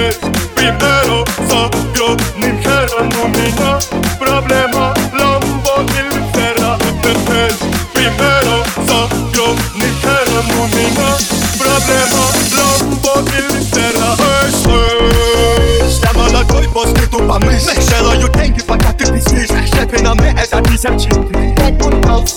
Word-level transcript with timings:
es 0.00 0.17
primero 0.55 1.23
Soy 1.47 1.69
ligera, 2.39 3.01
no 3.13 3.27
меня 3.29 3.79
Problema 4.19 4.93
Lambo 5.13 5.75
Ilfera 5.99 6.77
Es 7.03 7.57
primero 7.93 8.63
Soy 8.87 9.55
ligera, 9.75 10.39
no 10.49 10.67
меня 10.67 11.09
Проблема 11.57 12.23
Lambo 12.55 13.13
Ilfera 13.37 14.15
Es 14.47 14.65
es 15.85 16.01
Я 16.03 16.13
молодой, 16.13 16.67
после 16.73 17.07
тупо 17.07 17.39
мысль 17.39 17.79
Делаю 17.89 18.29
деньги, 18.29 18.61
пока 18.61 18.93
ты 18.93 19.11
пиздишь 19.11 19.49
Шепи 19.49 20.01
на 20.01 20.13
мне, 20.15 20.35
это 20.37 20.61
тысячи 20.61 21.09
Пять 21.55 21.77
пунктов 21.77 22.29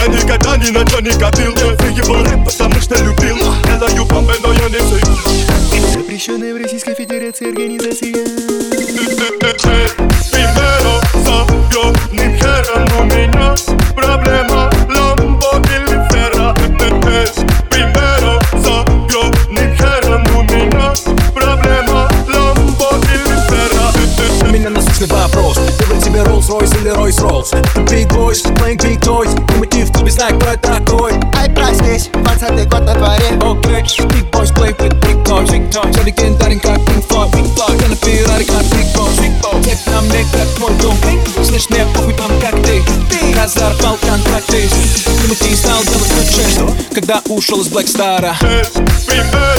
Я 0.00 0.06
никогда 0.06 0.56
ни 0.56 0.70
на 0.70 0.86
что 0.86 1.00
не 1.00 1.10
копил 1.10 1.54
Выебал 1.78 2.24
рэп, 2.24 2.44
потому 2.44 2.80
что 2.80 2.96
любил 3.02 3.22
Lambo 22.28 22.88
или 23.12 23.36
Ferra 23.48 23.92
У 24.40 24.46
меня 24.46 24.70
насущный 24.70 25.06
вопрос. 25.08 25.58
Выбрать 25.58 26.04
тебе 26.04 26.20
Rolls-Royce 26.20 26.80
или 26.80 26.90
Royce-Rolls 26.90 27.50
Ты 27.86 27.96
big 27.96 28.08
boys, 28.08 28.42
playing 28.56 28.78
big 28.78 28.98
toys. 29.00 29.30
И 29.54 29.58
мотив, 29.58 29.90
ты 29.90 30.02
без 30.02 30.14
знает, 30.14 30.36
кто 30.36 30.48
я 30.48 30.56
такой. 30.56 31.12
Ай, 31.36 31.50
проснись, 31.50 32.08
двадцатый 32.14 32.64
год 32.64 32.80
на 32.80 32.94
дворе. 32.94 33.28
Окей, 33.42 33.82
big 34.08 34.30
boys 34.30 34.50
play 34.54 34.72
with 34.78 35.03
big 35.42 35.70
toys 35.70 35.92
Все 35.92 36.02
легендарен, 36.02 36.60
как 36.60 36.78
Pink 36.78 37.06
Floyd 37.08 37.80
Я 37.80 37.88
на 37.88 37.96
Феррари, 37.96 38.44
как 38.44 38.62
Big 38.62 38.94
Boss 38.94 39.64
Цепь 39.64 39.86
на 39.86 40.00
мне, 40.02 40.24
как 40.32 40.48
твой 40.56 40.72
дом 40.80 40.96
Слышь, 41.44 41.68
мне 41.70 41.86
похуй 41.94 42.14
там, 42.14 42.30
как 42.40 42.62
ты 42.62 42.82
Разорвал 43.34 43.96
контракты 43.96 44.68
Тимати 45.22 45.54
стал 45.56 45.82
делать 45.84 46.12
лучше 46.16 46.86
Когда 46.94 47.22
ушел 47.28 47.60
из 47.60 47.68
Star. 47.68 48.34
Primero 49.06 49.53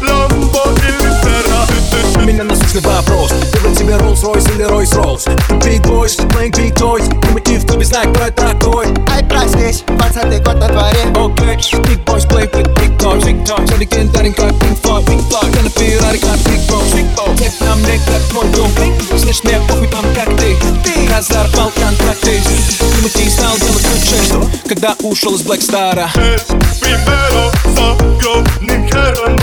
Lambo 0.00 0.62
или 0.78 1.10
Ferra 1.22 1.66
У 2.14 2.20
меня 2.20 2.44
насущный 2.44 2.80
вопрос. 2.82 3.32
Выбрать 3.32 3.78
тебе 3.78 3.94
Rolls-Royce 3.94 4.54
или 4.54 4.64
Royce-Rolls 4.64 5.26
big 5.68 5.82
boys, 5.82 6.16
playing 6.28 6.52
big 6.52 6.74
toys. 6.74 7.04
И 7.28 7.32
мотив, 7.32 7.64
ты 7.66 7.76
без 7.76 7.88
знает, 7.88 8.10
кто 8.10 8.24
я 8.24 8.30
такой? 8.30 8.86
Ай, 9.10 9.24
проснись, 9.24 9.82
двадцатый 9.86 10.38
год 10.38 10.54
на 10.54 10.68
дворе 10.68 11.04
Когда 24.80 24.94
ушел 25.02 25.34
из 25.34 25.42
Black 25.42 25.58
Star 25.58 26.08
Primero 26.80 27.50
soy 27.74 27.96
ligera, 28.60 28.60
no 28.60 28.78
меня 28.80 28.98
Проблема 29.00 29.37